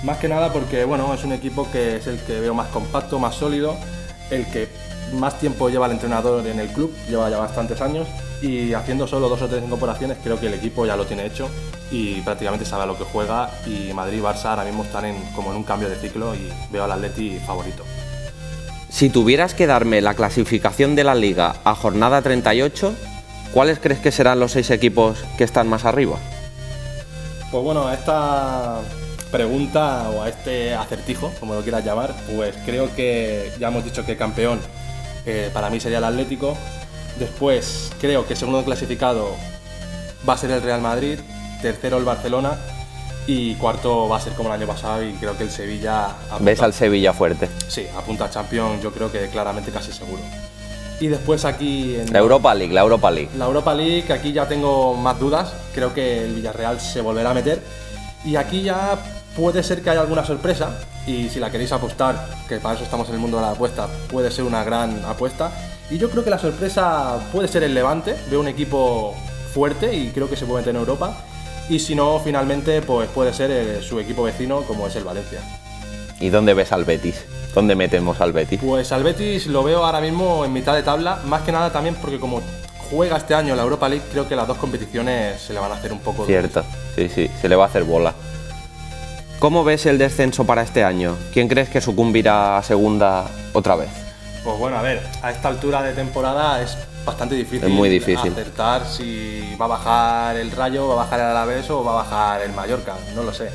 Más 0.06 0.20
que 0.20 0.28
nada 0.28 0.54
porque 0.54 0.86
bueno, 0.86 1.12
es 1.16 1.24
un 1.24 1.32
equipo 1.32 1.68
que 1.72 1.96
es 1.96 2.06
el 2.06 2.20
que 2.20 2.40
veo 2.40 2.54
más 2.54 2.68
compacto, 2.68 3.18
más 3.18 3.34
sólido, 3.34 3.76
el 4.30 4.46
que 4.52 4.70
más 5.14 5.40
tiempo 5.40 5.68
lleva 5.68 5.88
el 5.88 5.94
entrenador 5.94 6.46
en 6.46 6.60
el 6.60 6.68
club, 6.68 6.94
lleva 7.10 7.28
ya 7.28 7.40
bastantes 7.40 7.82
años 7.82 8.08
y 8.40 8.74
haciendo 8.74 9.08
solo 9.08 9.30
dos 9.30 9.42
o 9.42 9.48
tres 9.48 9.64
incorporaciones 9.64 10.20
creo 10.24 10.40
que 10.40 10.46
el 10.46 10.54
equipo 10.54 10.86
ya 10.86 10.96
lo 10.96 11.08
tiene 11.08 11.26
hecho 11.26 11.50
y 11.90 12.22
prácticamente 12.22 12.66
sabe 12.66 12.84
a 12.84 12.86
lo 12.86 12.96
que 13.00 13.04
juega 13.04 13.50
y 13.66 13.94
Madrid 13.94 14.20
y 14.20 14.22
Barça 14.22 14.46
ahora 14.46 14.64
mismo 14.64 14.84
están 14.84 15.06
en, 15.06 15.16
como 15.34 15.50
en 15.50 15.58
un 15.58 15.64
cambio 15.64 15.90
de 15.90 15.96
ciclo 15.96 16.36
y 16.36 16.52
veo 16.72 16.84
al 16.84 16.92
Atleti 16.92 17.40
favorito. 17.40 17.84
Si 18.90 19.10
tuvieras 19.10 19.56
que 19.56 19.66
darme 19.66 20.02
la 20.02 20.14
clasificación 20.14 20.96
de 20.96 21.04
la 21.04 21.16
liga 21.16 21.56
a 21.64 21.74
jornada 21.74 22.22
38, 22.22 22.94
¿cuáles 23.54 23.80
crees 23.80 24.00
que 24.02 24.12
serán 24.12 24.40
los 24.40 24.52
seis 24.52 24.70
equipos 24.70 25.18
que 25.36 25.44
están 25.44 25.68
más 25.68 25.84
arriba? 25.84 26.18
Pues 27.52 27.64
bueno, 27.64 27.92
esta 27.92 28.82
pregunta 29.40 30.10
o 30.12 30.24
a 30.24 30.30
este 30.30 30.74
acertijo, 30.74 31.30
como 31.42 31.56
lo 31.56 31.62
quieras 31.62 31.84
llamar, 31.84 32.14
pues 32.36 32.56
creo 32.66 32.94
que 32.96 33.52
ya 33.60 33.68
hemos 33.68 33.84
dicho 33.84 34.06
que 34.06 34.16
campeón 34.16 34.60
eh, 35.26 35.50
para 35.54 35.70
mí 35.70 35.80
sería 35.82 35.98
el 35.98 36.06
Atlético. 36.06 36.56
Después 37.20 37.92
creo 38.00 38.26
que 38.26 38.36
segundo 38.38 38.64
clasificado 38.64 39.36
va 40.28 40.34
a 40.34 40.38
ser 40.38 40.52
el 40.52 40.62
Real 40.62 40.80
Madrid, 40.82 41.20
tercero 41.62 41.98
el 41.98 42.06
Barcelona 42.06 42.58
y 43.28 43.56
cuarto 43.56 44.08
va 44.08 44.18
a 44.18 44.22
ser 44.22 44.34
como 44.34 44.50
el 44.50 44.56
año 44.62 44.68
pasado 44.68 45.04
y 45.04 45.12
creo 45.14 45.38
que 45.38 45.44
el 45.44 45.52
Sevilla... 45.52 46.06
apunta- 46.30 46.40
¿Ves 46.46 46.62
al 46.62 46.74
Sevilla 46.74 47.12
fuerte? 47.12 47.50
Sí, 47.68 47.86
apunta 47.98 48.26
a 48.26 48.30
Champions 48.30 48.82
yo 48.82 48.92
creo 48.94 49.12
que 49.12 49.28
claramente 49.28 49.70
casi 49.72 49.92
seguro. 49.92 50.22
Y 51.02 51.08
después 51.08 51.44
aquí 51.44 51.96
en 51.96 52.14
La 52.14 52.20
Europa 52.20 52.54
League, 52.56 52.74
la 52.74 52.82
Europa 52.82 53.12
League. 53.12 53.30
la 53.38 53.46
Europa 53.46 53.74
League, 53.74 54.06
aquí 54.14 54.32
ya 54.32 54.48
tengo 54.48 54.94
más 54.94 55.20
dudas. 55.20 55.52
Creo 55.74 55.94
que 55.94 56.24
el 56.24 56.36
Villarreal 56.36 56.80
se 56.80 57.02
volverá 57.02 57.32
a 57.32 57.34
meter. 57.34 57.62
Y 58.24 58.38
aquí 58.38 58.62
ya 58.64 58.98
puede 59.36 59.64
ser 59.64 59.82
que 59.82 59.90
haya 59.90 60.02
alguna 60.02 60.26
sorpresa. 60.26 60.80
Y 61.06 61.30
si 61.30 61.40
la 61.40 61.52
queréis 61.52 61.72
apostar, 61.72 62.28
que 62.48 62.58
para 62.58 62.76
eso 62.76 62.84
estamos 62.84 63.08
en 63.10 63.16
el 63.16 63.22
mundo 63.22 63.38
de 63.38 63.44
la 63.44 63.52
apuesta, 63.52 63.88
puede 64.10 64.32
ser 64.32 64.46
una 64.46 64.64
gran 64.64 65.04
apuesta. 65.06 65.52
Y 65.90 65.98
yo 65.98 66.10
creo 66.10 66.24
que 66.24 66.30
la 66.30 66.40
sorpresa 66.40 67.20
puede 67.32 67.48
ser 67.48 67.64
el 67.64 67.74
Levante. 67.74 68.16
Veo 68.30 68.40
un 68.40 68.48
equipo 68.48 69.14
fuerte 69.54 69.94
y 69.94 70.10
creo 70.10 70.30
que 70.30 70.36
se 70.36 70.46
puede 70.46 70.62
meter 70.62 70.76
en 70.76 70.82
Europa. 70.82 71.16
Y 71.70 71.80
si 71.80 71.96
no, 71.96 72.20
finalmente, 72.24 72.82
pues 72.82 73.10
puede 73.10 73.34
ser 73.34 73.52
eh, 73.52 73.82
su 73.82 74.00
equipo 74.00 74.24
vecino, 74.24 74.62
como 74.64 74.88
es 74.88 74.96
el 74.96 75.04
Valencia. 75.04 75.40
¿Y 76.20 76.30
dónde 76.30 76.54
ves 76.54 76.72
al 76.72 76.86
Betis? 76.86 77.24
¿Dónde 77.54 77.76
metemos 77.76 78.22
al 78.22 78.34
Betis? 78.34 78.60
Pues 78.64 78.92
al 78.92 79.04
Betis 79.04 79.48
lo 79.48 79.64
veo 79.64 79.84
ahora 79.84 80.02
mismo 80.02 80.46
en 80.46 80.54
mitad 80.54 80.76
de 80.76 80.84
tabla, 80.84 81.20
más 81.26 81.42
que 81.42 81.52
nada 81.52 81.72
también 81.72 81.96
porque 81.96 82.20
como 82.20 82.42
juega 82.90 83.18
este 83.18 83.34
año 83.34 83.56
la 83.56 83.64
Europa 83.64 83.90
League, 83.90 84.06
creo 84.12 84.28
que 84.28 84.36
las 84.36 84.48
dos 84.48 84.58
competiciones 84.58 85.42
se 85.42 85.54
le 85.54 85.60
van 85.60 85.72
a 85.72 85.76
hacer 85.76 85.92
un 85.92 86.00
poco 86.00 86.26
duras. 86.26 86.52
Cierto, 86.52 86.64
sí, 86.96 87.10
sí, 87.10 87.32
se 87.42 87.50
le 87.50 87.56
va 87.56 87.66
a 87.66 87.68
hacer 87.68 87.84
bola. 87.84 88.14
¿Cómo 89.46 89.64
ves 89.64 89.86
el 89.86 90.00
descenso 90.00 90.44
para 90.44 90.64
este 90.64 90.84
año? 90.84 91.16
¿Quién 91.32 91.48
crees 91.48 91.70
que 91.70 91.80
sucumbirá 91.80 92.58
a 92.58 92.64
segunda 92.64 93.28
otra 93.54 93.76
vez? 93.76 93.92
Pues 94.44 94.58
bueno, 94.58 94.76
a 94.76 94.82
ver, 94.82 95.04
a 95.22 95.30
esta 95.30 95.50
altura 95.50 95.84
de 95.84 95.94
temporada 95.94 96.64
es 96.64 96.76
bastante 97.06 97.36
difícil. 97.36 97.66
Es 97.66 97.70
muy 97.70 97.88
difícil. 97.88 98.32
Acertar 98.32 98.88
si 98.88 99.56
va 99.62 99.66
a 99.66 99.68
bajar 99.68 100.38
el 100.38 100.50
Rayo, 100.50 100.88
va 100.88 100.94
a 100.96 100.98
bajar 100.98 101.20
el 101.20 101.26
Alavés 101.28 101.70
o 101.70 101.84
va 101.84 101.92
a 101.92 101.96
bajar 101.98 102.42
el 102.42 102.54
Mallorca, 102.54 102.96
no 103.14 103.22
lo 103.22 103.32
sé. 103.32 103.52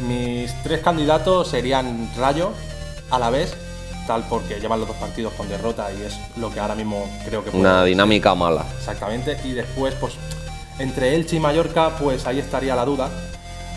Mis 0.00 0.52
tres 0.62 0.82
candidatos 0.82 1.48
serían 1.48 2.10
Rayo, 2.18 2.52
Alavés, 3.10 3.56
tal 4.06 4.24
porque 4.28 4.60
llevan 4.60 4.80
los 4.80 4.88
dos 4.88 4.98
partidos 4.98 5.32
con 5.32 5.48
derrota 5.48 5.88
y 5.90 6.02
es 6.02 6.18
lo 6.36 6.52
que 6.52 6.60
ahora 6.60 6.74
mismo 6.74 7.08
creo 7.24 7.42
que 7.42 7.50
puede 7.50 7.62
Una 7.62 7.78
ser. 7.78 7.86
dinámica 7.86 8.34
mala. 8.34 8.66
Exactamente. 8.76 9.38
Y 9.42 9.52
después, 9.52 9.94
pues, 9.94 10.16
entre 10.78 11.14
Elche 11.14 11.36
y 11.36 11.40
Mallorca, 11.40 11.96
pues 11.98 12.26
ahí 12.26 12.40
estaría 12.40 12.76
la 12.76 12.84
duda. 12.84 13.08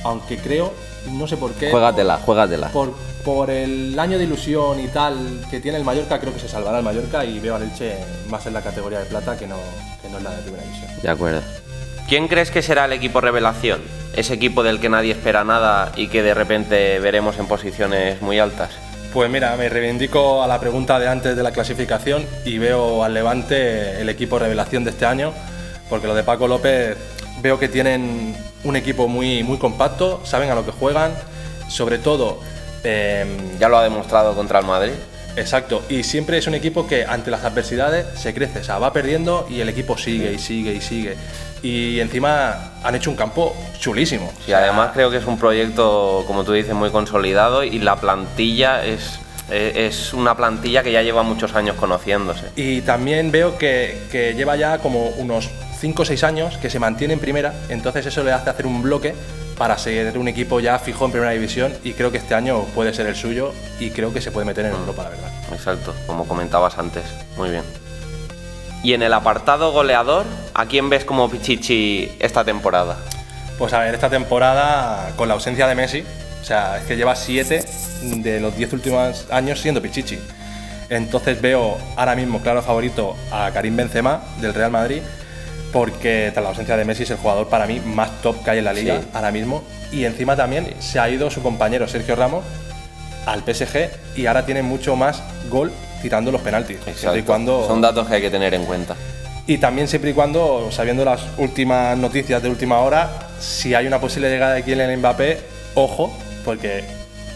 Aunque 0.03 0.37
creo, 0.37 0.73
no 1.11 1.27
sé 1.27 1.37
por 1.37 1.53
qué. 1.53 1.71
Juégatela, 1.71 2.17
juégatela. 2.17 2.69
Por, 2.69 2.93
por 3.23 3.49
el 3.49 3.97
año 3.99 4.17
de 4.17 4.23
ilusión 4.23 4.79
y 4.79 4.87
tal 4.87 5.15
que 5.49 5.59
tiene 5.59 5.77
el 5.77 5.83
Mallorca, 5.83 6.19
creo 6.19 6.33
que 6.33 6.39
se 6.39 6.47
salvará 6.47 6.79
el 6.79 6.83
Mallorca 6.83 7.25
y 7.25 7.39
veo 7.39 7.55
al 7.55 7.63
Elche 7.63 7.97
más 8.29 8.45
en 8.45 8.53
la 8.53 8.61
categoría 8.61 8.99
de 8.99 9.05
plata 9.05 9.37
que 9.37 9.47
no, 9.47 9.57
que 10.01 10.09
no 10.09 10.17
en 10.17 10.23
la 10.23 10.31
de 10.31 10.41
primera 10.41 10.63
división. 10.63 10.89
De 11.01 11.09
acuerdo. 11.09 11.41
¿Quién 12.07 12.27
crees 12.27 12.51
que 12.51 12.61
será 12.61 12.85
el 12.85 12.93
equipo 12.93 13.19
revelación? 13.19 13.81
Ese 14.15 14.33
equipo 14.33 14.63
del 14.63 14.79
que 14.79 14.87
nadie 14.87 15.11
espera 15.11 15.43
nada 15.43 15.91
y 15.95 16.07
que 16.07 16.23
de 16.23 16.33
repente 16.33 16.99
veremos 16.99 17.37
en 17.37 17.47
posiciones 17.47 18.21
muy 18.21 18.39
altas. 18.39 18.71
Pues 19.13 19.29
mira, 19.29 19.55
me 19.57 19.67
reivindico 19.67 20.41
a 20.41 20.47
la 20.47 20.59
pregunta 20.59 20.99
de 20.99 21.07
antes 21.07 21.35
de 21.35 21.43
la 21.43 21.51
clasificación 21.51 22.25
y 22.45 22.57
veo 22.57 23.03
al 23.03 23.13
Levante 23.13 23.99
el 23.99 24.09
equipo 24.09 24.39
revelación 24.39 24.83
de 24.83 24.91
este 24.91 25.05
año, 25.05 25.33
porque 25.89 26.07
lo 26.07 26.15
de 26.15 26.23
Paco 26.23 26.47
López 26.47 26.97
veo 27.41 27.59
que 27.59 27.67
tienen 27.67 28.35
un 28.63 28.75
equipo 28.75 29.07
muy, 29.07 29.43
muy 29.43 29.57
compacto, 29.57 30.21
saben 30.25 30.49
a 30.49 30.55
lo 30.55 30.65
que 30.65 30.71
juegan, 30.71 31.11
sobre 31.69 31.97
todo, 31.99 32.39
eh, 32.83 33.25
Ya 33.59 33.69
lo 33.69 33.77
ha 33.77 33.83
demostrado 33.83 34.35
contra 34.35 34.59
el 34.59 34.65
Madrid. 34.65 34.93
exacto, 35.35 35.83
y 35.89 36.03
siempre 36.03 36.37
es 36.37 36.47
un 36.47 36.55
equipo 36.55 36.87
que 36.87 37.05
ante 37.05 37.29
las 37.29 37.43
adversidades 37.43 38.05
se 38.19 38.33
crece, 38.33 38.59
o 38.59 38.63
sea, 38.63 38.79
va 38.79 38.91
perdiendo 38.91 39.45
y 39.49 39.61
el 39.61 39.69
equipo 39.69 39.97
sigue 39.97 40.33
y 40.33 40.39
sigue 40.39 40.73
y 40.73 40.81
sigue. 40.81 41.15
Y 41.61 41.99
encima 41.99 42.71
han 42.83 42.95
hecho 42.95 43.09
un 43.09 43.15
campo 43.15 43.55
chulísimo. 43.79 44.31
Y 44.47 44.51
además 44.53 44.91
creo 44.93 45.09
que 45.11 45.17
es 45.17 45.25
un 45.25 45.37
proyecto, 45.37 46.23
como 46.27 46.43
tú 46.43 46.53
dices, 46.53 46.73
muy 46.73 46.89
consolidado 46.91 47.63
y 47.63 47.79
la 47.79 47.95
plantilla 47.97 48.83
es, 48.85 49.19
es 49.49 50.13
una 50.13 50.35
plantilla 50.37 50.81
que 50.83 50.91
ya 50.91 51.01
lleva 51.01 51.23
muchos 51.23 51.55
años 51.55 51.75
conociéndose. 51.75 52.45
Y 52.55 52.81
también 52.81 53.31
veo 53.31 53.57
que, 53.57 54.03
que 54.11 54.33
lleva 54.35 54.55
ya 54.55 54.77
como 54.79 55.07
unos 55.17 55.49
5 55.79 56.01
o 56.01 56.05
6 56.05 56.23
años 56.23 56.57
que 56.57 56.69
se 56.69 56.79
mantiene 56.79 57.13
en 57.13 57.19
primera, 57.19 57.53
entonces 57.69 58.05
eso 58.05 58.23
le 58.23 58.31
hace 58.31 58.49
hacer 58.49 58.65
un 58.65 58.81
bloque 58.81 59.13
para 59.57 59.77
ser 59.77 60.17
un 60.17 60.27
equipo 60.27 60.59
ya 60.59 60.77
fijo 60.79 61.05
en 61.05 61.11
primera 61.11 61.31
división 61.31 61.73
y 61.83 61.93
creo 61.93 62.11
que 62.11 62.17
este 62.17 62.35
año 62.35 62.63
puede 62.75 62.93
ser 62.93 63.07
el 63.07 63.15
suyo 63.15 63.53
y 63.79 63.89
creo 63.89 64.13
que 64.13 64.21
se 64.21 64.31
puede 64.31 64.45
meter 64.45 64.65
en 64.65 64.73
Europa, 64.73 65.03
la 65.03 65.09
verdad. 65.09 65.31
Exacto, 65.51 65.93
como 66.05 66.27
comentabas 66.27 66.77
antes. 66.77 67.03
Muy 67.37 67.49
bien. 67.49 67.63
Y 68.83 68.93
en 68.93 69.01
el 69.01 69.13
apartado 69.13 69.71
goleador, 69.71 70.25
¿a 70.53 70.65
quién 70.67 70.89
ves 70.89 71.03
como 71.03 71.29
Pichichi 71.29 72.11
esta 72.19 72.43
temporada? 72.43 72.97
Pues 73.57 73.73
a 73.73 73.79
ver, 73.79 73.95
esta 73.95 74.09
temporada 74.09 75.11
con 75.15 75.27
la 75.27 75.33
ausencia 75.33 75.67
de 75.67 75.73
Messi, 75.73 76.03
o 76.41 76.45
sea, 76.45 76.77
es 76.77 76.83
que 76.85 76.95
lleva 76.95 77.15
7 77.15 77.65
de 78.17 78.39
los 78.39 78.55
10 78.55 78.73
últimos 78.73 79.25
años 79.31 79.59
siendo 79.59 79.81
Pichichi. 79.81 80.19
Entonces 80.89 81.41
veo 81.41 81.77
ahora 81.95 82.15
mismo 82.15 82.39
claro 82.41 82.61
favorito 82.61 83.15
a 83.31 83.51
Karim 83.51 83.75
Benzema 83.75 84.21
del 84.39 84.53
Real 84.53 84.71
Madrid 84.71 85.01
porque 85.73 86.29
tras 86.33 86.43
la 86.43 86.49
ausencia 86.49 86.77
de 86.77 86.85
Messi 86.85 87.03
es 87.03 87.11
el 87.11 87.17
jugador 87.17 87.47
para 87.49 87.65
mí 87.67 87.81
más 87.85 88.21
top 88.21 88.43
que 88.43 88.51
hay 88.51 88.57
en 88.59 88.65
la 88.65 88.73
liga 88.73 88.99
Sí. 89.01 89.07
ahora 89.13 89.31
mismo 89.31 89.63
y 89.91 90.05
encima 90.05 90.35
también 90.35 90.73
se 90.79 90.99
ha 90.99 91.09
ido 91.09 91.29
su 91.29 91.41
compañero 91.41 91.87
Sergio 91.87 92.15
Ramos 92.15 92.43
al 93.25 93.41
PSG 93.43 93.89
y 94.15 94.25
ahora 94.25 94.45
tiene 94.45 94.61
mucho 94.63 94.95
más 94.95 95.21
gol 95.49 95.71
tirando 96.01 96.31
los 96.31 96.41
penaltis. 96.41 96.77
Y 97.15 97.21
cuando 97.23 97.67
Son 97.67 97.81
datos 97.81 98.07
que 98.07 98.15
hay 98.15 98.21
que 98.21 98.29
tener 98.29 98.53
en 98.53 98.63
cuenta. 98.65 98.95
y 99.47 99.57
también 99.57 99.87
siempre 99.87 100.11
y 100.11 100.13
cuando, 100.13 100.69
sabiendo 100.71 101.03
las 101.03 101.21
últimas 101.37 101.97
noticias 101.97 102.41
de 102.41 102.49
última 102.49 102.79
hora, 102.79 103.09
si 103.39 103.73
hay 103.73 103.87
una 103.87 103.99
posible 103.99 104.29
llegada 104.29 104.53
de 104.53 104.63
Kylian 104.63 104.97
Mbappé, 104.99 105.39
ojo, 105.75 106.15
porque 106.45 106.83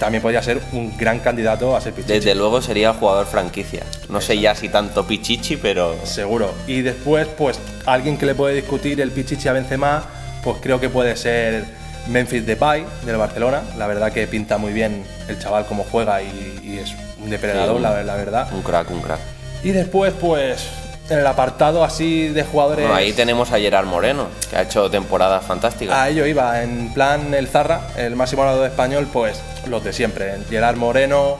también 0.01 0.24
podría 0.24 0.41
ser 0.41 0.60
un 0.72 0.98
gran 0.98 1.20
candidato 1.20 1.75
a 1.75 1.79
ser 1.79 1.93
Pichichi. 1.93 2.13
Desde 2.15 2.34
luego 2.34 2.60
sería 2.60 2.91
jugador 2.91 3.27
franquicia. 3.27 3.84
No 4.10 4.20
sé 4.20 4.39
ya 4.39 4.55
si 4.55 4.67
tanto 4.67 5.05
Pichichi, 5.05 5.58
pero 5.58 5.96
Seguro. 6.05 6.51
Y 6.65 6.81
después, 6.81 7.27
pues, 7.38 7.60
alguien 7.86 8.17
que 8.17 8.25
le 8.25 8.34
puede 8.34 8.55
discutir 8.55 9.00
el 9.00 9.12
Pichichi 9.12 9.48
a 9.48 9.53
Benzema, 9.53 10.03
pues 10.43 10.58
creo 10.60 10.79
que 10.79 10.89
puede 10.89 11.15
ser 11.15 11.65
Memphis 12.08 12.48
Depay 12.48 12.84
del 13.05 13.17
Barcelona. 13.17 13.62
La 13.77 13.86
verdad 13.86 14.12
que 14.12 14.25
pinta 14.25 14.58
muy 14.58 14.74
bien 14.74 15.03
el 15.27 15.38
chaval 15.38 15.67
como 15.67 15.84
juega 15.84 16.20
y, 16.24 16.60
y 16.63 16.79
es 16.79 16.93
un 17.24 17.29
depredador, 17.29 17.77
Sí. 17.77 17.84
la, 17.84 18.01
la 18.01 18.15
verdad. 18.15 18.48
un 18.51 18.63
crack, 18.63 18.89
un 18.89 19.01
crack. 19.01 19.20
Y 19.63 19.70
después, 19.70 20.13
pues, 20.20 20.65
en 21.12 21.20
el 21.20 21.27
apartado 21.27 21.84
así 21.84 22.29
de 22.29 22.43
jugadores... 22.43 22.86
Bueno, 22.86 22.96
ahí 22.98 23.13
tenemos 23.13 23.51
a 23.51 23.60
Gerard 23.60 23.86
Moreno, 23.86 24.29
que 24.50 24.55
ha 24.58 24.63
hecho 24.63 24.89
temporadas 24.89 25.46
fantásticas. 25.46 25.96
A 25.96 26.10
ello 26.10 26.25
iba, 26.25 26.63
en 26.63 26.91
plan 26.91 27.36
el 27.36 27.48
Zarra, 27.48 27.81
el 27.98 28.15
máximo 28.15 28.41
ganador 28.41 28.65
español, 28.65 29.08
pues 29.13 29.39
los 29.68 29.84
de 29.84 29.94
siempre. 29.94 30.38
Gerard 30.50 30.77
Moreno, 30.77 31.38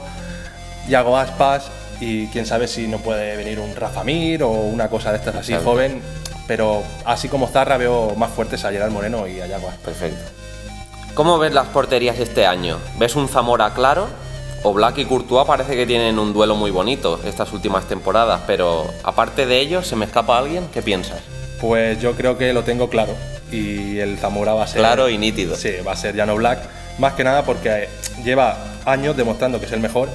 Yago 0.88 1.16
Aspas 1.16 1.70
y 2.00 2.26
quién 2.28 2.46
sabe 2.46 2.66
si 2.68 2.88
no 2.88 2.98
puede 2.98 3.36
venir 3.36 3.60
un 3.60 3.76
Rafa 3.76 4.02
Mir 4.04 4.42
o 4.42 4.50
una 4.50 4.88
cosa 4.88 5.12
de 5.12 5.18
estas 5.18 5.36
así 5.36 5.52
Exacto. 5.52 5.70
joven. 5.70 6.02
Pero 6.48 6.82
así 7.04 7.28
como 7.28 7.46
Zarra 7.46 7.76
veo 7.76 8.14
más 8.16 8.30
fuertes 8.32 8.64
a 8.64 8.70
Gerard 8.72 8.90
Moreno 8.90 9.28
y 9.28 9.40
a 9.40 9.46
Yago 9.46 9.68
Aspas. 9.68 9.84
Perfecto. 9.84 10.30
¿Cómo 11.14 11.38
ves 11.38 11.52
las 11.52 11.68
porterías 11.68 12.18
este 12.18 12.46
año? 12.46 12.78
¿Ves 12.98 13.16
un 13.16 13.28
Zamora 13.28 13.74
claro? 13.74 14.08
O 14.64 14.72
Black 14.72 14.98
y 14.98 15.04
Courtois 15.04 15.46
parece 15.46 15.76
que 15.76 15.86
tienen 15.86 16.18
un 16.18 16.32
duelo 16.32 16.54
muy 16.54 16.70
bonito 16.70 17.20
estas 17.24 17.52
últimas 17.52 17.86
temporadas, 17.86 18.42
pero 18.46 18.86
aparte 19.02 19.44
de 19.44 19.58
ellos, 19.60 19.86
¿se 19.86 19.96
me 19.96 20.04
escapa 20.04 20.38
alguien? 20.38 20.68
¿Qué 20.72 20.82
piensas? 20.82 21.20
Pues 21.60 22.00
yo 22.00 22.12
creo 22.14 22.38
que 22.38 22.52
lo 22.52 22.62
tengo 22.62 22.88
claro 22.88 23.14
y 23.50 23.98
el 23.98 24.18
Zamora 24.18 24.54
va 24.54 24.64
a 24.64 24.66
ser... 24.66 24.78
Claro 24.80 25.08
y 25.08 25.18
nítido. 25.18 25.56
Sí, 25.56 25.72
va 25.86 25.92
a 25.92 25.96
ser 25.96 26.14
Llano 26.14 26.36
Black. 26.36 26.60
Más 26.98 27.14
que 27.14 27.24
nada 27.24 27.44
porque 27.44 27.88
lleva 28.24 28.56
años 28.84 29.16
demostrando 29.16 29.58
que 29.60 29.66
es 29.66 29.72
el 29.72 29.80
mejor 29.80 30.08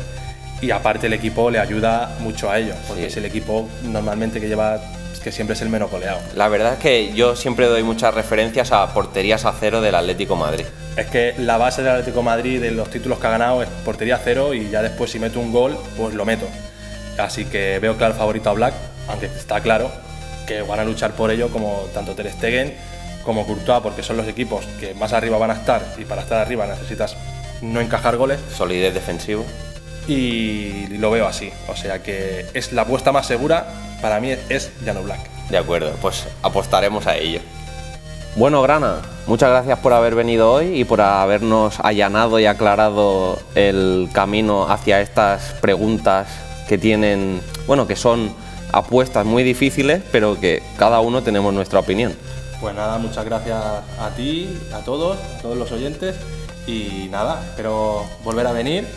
y 0.62 0.72
aparte 0.72 1.08
el 1.08 1.14
equipo 1.14 1.50
le 1.52 1.60
ayuda 1.60 2.16
mucho 2.20 2.50
a 2.50 2.58
ello, 2.60 2.74
porque 2.88 3.04
Sí. 3.04 3.08
es 3.08 3.18
el 3.18 3.26
equipo 3.26 3.68
normalmente 3.84 4.40
que 4.40 4.48
lleva, 4.48 4.80
que 5.24 5.32
siempre 5.32 5.56
es 5.56 5.62
el 5.62 5.70
menos 5.70 5.92
goleado. 5.92 6.20
La 6.36 6.48
verdad 6.48 6.74
es 6.74 6.80
que 6.80 7.14
yo 7.14 7.36
siempre 7.36 7.66
doy 7.68 7.84
muchas 7.84 8.14
referencias 8.14 8.72
a 8.72 8.94
porterías 8.94 9.46
a 9.46 9.54
cero 9.60 9.82
del 9.82 9.96
Atlético 9.96 10.36
Madrid. 10.36 10.66
Es 10.96 11.08
que 11.08 11.36
la 11.38 11.58
base 11.58 11.84
del 11.84 11.92
Atlético 11.92 12.24
Madrid 12.24 12.62
de 12.62 12.72
los 12.72 12.90
títulos 12.90 13.20
que 13.20 13.28
ha 13.28 13.32
ganado 13.32 13.62
es 13.62 13.70
portería 13.86 14.20
cero 14.24 14.54
y 14.54 14.70
ya 14.70 14.82
después 14.82 15.12
si 15.12 15.20
meto 15.20 15.40
un 15.40 15.52
gol, 15.52 15.78
pues 15.98 16.16
lo 16.16 16.26
meto. 16.26 16.48
Así 17.18 17.46
que 17.46 17.78
veo 17.80 17.98
claro 17.98 18.14
favorito 18.16 18.50
a 18.50 18.54
Black, 18.54 18.74
aunque 19.08 19.26
está 19.28 19.60
claro 19.62 19.92
que 20.48 20.62
van 20.62 20.80
a 20.80 20.86
luchar 20.86 21.12
por 21.12 21.30
ello 21.30 21.50
como 21.50 21.88
tanto 21.94 22.16
Ter 22.16 22.32
Stegen 22.32 22.74
como 23.28 23.46
Courtois, 23.46 23.82
porque 23.84 24.04
son 24.04 24.16
los 24.16 24.26
equipos 24.26 24.66
que 24.80 24.94
más 24.94 25.12
arriba 25.12 25.38
van 25.38 25.52
a 25.52 25.56
estar 25.56 25.84
y 25.98 26.06
para 26.06 26.22
estar 26.22 26.40
arriba 26.40 26.66
necesitas 26.66 27.18
no 27.62 27.82
encajar 27.82 28.16
goles 28.16 28.40
Solidez 28.56 28.94
defensivo. 28.94 29.46
y 30.08 30.88
lo 30.98 31.12
veo 31.12 31.28
así. 31.28 31.52
O 31.68 31.76
sea 31.76 32.02
que 32.02 32.46
es 32.54 32.72
la 32.72 32.84
apuesta 32.84 33.12
más 33.12 33.28
segura, 33.28 33.68
para 34.02 34.22
mí 34.22 34.34
es 34.48 34.72
Llano 34.86 35.04
Black. 35.04 35.20
De 35.50 35.58
acuerdo, 35.58 35.92
pues 36.02 36.26
apostaremos 36.42 37.06
a 37.06 37.18
ello. 37.18 37.42
Bueno, 38.38 38.62
Grana, 38.62 39.02
muchas 39.26 39.50
gracias 39.50 39.80
por 39.80 39.92
haber 39.92 40.16
venido 40.16 40.50
hoy 40.50 40.80
y 40.80 40.86
por 40.86 41.02
habernos 41.02 41.82
allanado 41.82 42.40
y 42.40 42.46
aclarado 42.46 43.40
el 43.56 44.08
camino 44.14 44.72
hacia 44.72 45.02
estas 45.02 45.54
preguntas 45.60 46.30
que 46.70 46.78
tienen, 46.78 47.42
bueno, 47.66 47.88
que 47.88 47.98
son 47.98 48.34
apuestas 48.72 49.26
muy 49.26 49.44
difíciles, 49.44 50.02
pero 50.14 50.40
que 50.40 50.64
cada 50.78 51.02
uno 51.02 51.24
tenemos 51.24 51.54
nuestra 51.54 51.80
opinión. 51.80 52.16
Pues 52.60 52.76
nada, 52.76 52.98
muchas 52.98 53.24
gracias 53.24 53.58
a 54.00 54.10
ti, 54.16 54.58
a 54.74 54.80
todos, 54.80 55.18
a 55.38 55.42
todos 55.42 55.58
los 55.58 55.72
oyentes 55.72 56.16
y 56.66 57.08
nada, 57.12 57.42
espero 57.50 58.06
volver 58.24 58.48
a 58.48 58.52
venir 58.52 58.88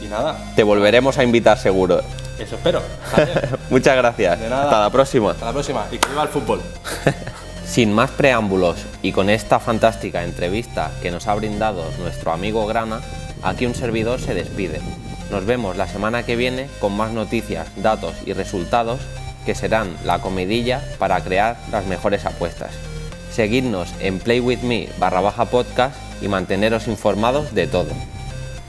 y 0.00 0.06
nada, 0.06 0.36
Te 0.56 0.62
volveremos 0.62 1.18
a 1.18 1.24
invitar 1.24 1.58
seguro. 1.58 2.00
eso 2.38 2.56
espero. 2.56 2.82
Muchas 3.70 3.96
gracias. 3.96 4.40
De 4.40 4.48
nada. 4.48 4.64
Hasta 4.64 4.80
la 4.80 4.90
próxima. 4.90 5.30
Hasta 5.32 5.46
la 5.46 5.52
próxima 5.52 5.86
y 5.92 5.98
que 5.98 6.08
viva 6.08 6.22
el 6.22 6.28
fútbol. 6.28 6.60
Sin 7.66 7.92
más 7.92 8.10
preámbulos 8.10 8.76
y 9.02 9.12
con 9.12 9.30
esta 9.30 9.58
fantástica 9.60 10.24
entrevista 10.24 10.90
que 11.00 11.10
nos 11.10 11.26
ha 11.28 11.34
brindado 11.34 11.84
nuestro 12.00 12.32
amigo 12.32 12.66
Grana, 12.66 13.00
aquí 13.42 13.66
un 13.66 13.74
servidor 13.74 14.20
se 14.20 14.34
despide. 14.34 14.80
Nos 15.30 15.46
vemos 15.46 15.76
la 15.76 15.88
semana 15.88 16.24
que 16.24 16.36
viene 16.36 16.68
con 16.80 16.96
más 16.96 17.12
noticias, 17.12 17.68
datos 17.76 18.14
y 18.26 18.32
resultados 18.32 19.00
que 19.46 19.54
serán 19.54 19.96
la 20.04 20.20
comidilla 20.20 20.82
para 20.98 21.20
crear 21.22 21.56
las 21.70 21.86
mejores 21.86 22.26
apuestas. 22.26 22.70
Seguidnos 23.32 23.88
en 24.00 24.18
playwithme 24.18 24.90
barra 24.98 25.22
baja 25.22 25.46
podcast 25.46 25.96
y 26.20 26.28
manteneros 26.28 26.86
informados 26.86 27.54
de 27.54 27.66
todo. 27.66 27.90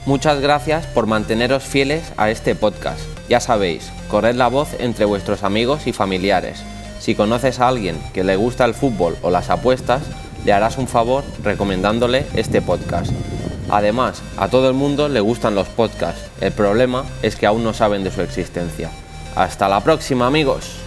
Muchas 0.06 0.40
gracias 0.40 0.86
por 0.86 1.06
manteneros 1.06 1.62
fieles 1.62 2.12
a 2.16 2.30
este 2.30 2.54
podcast. 2.54 3.00
Ya 3.28 3.40
sabéis, 3.40 3.90
corred 4.08 4.34
la 4.34 4.48
voz 4.48 4.68
entre 4.78 5.04
vuestros 5.04 5.42
amigos 5.44 5.86
y 5.86 5.92
familiares. 5.92 6.62
Si 6.98 7.14
conoces 7.14 7.60
a 7.60 7.68
alguien 7.68 7.98
que 8.14 8.24
le 8.24 8.36
gusta 8.36 8.64
el 8.64 8.72
fútbol 8.72 9.16
o 9.20 9.30
las 9.30 9.50
apuestas, 9.50 10.02
le 10.46 10.52
harás 10.52 10.78
un 10.78 10.88
favor 10.88 11.24
recomendándole 11.42 12.24
este 12.34 12.62
podcast. 12.62 13.10
Además, 13.70 14.22
a 14.36 14.48
todo 14.48 14.68
el 14.68 14.74
mundo 14.74 15.08
le 15.08 15.20
gustan 15.20 15.54
los 15.54 15.68
podcasts. 15.68 16.30
El 16.40 16.52
problema 16.52 17.04
es 17.22 17.36
que 17.36 17.46
aún 17.46 17.64
no 17.64 17.74
saben 17.74 18.04
de 18.04 18.10
su 18.10 18.22
existencia. 18.22 18.90
Hasta 19.36 19.68
la 19.68 19.80
próxima 19.80 20.26
amigos. 20.26 20.83